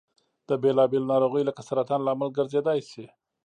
[0.47, 3.05] د بېلا بېلو نارغیو لکه سرطان لامل ګرځيدای شي.